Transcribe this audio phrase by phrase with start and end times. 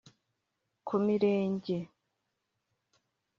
[0.87, 1.77] ku Mirenge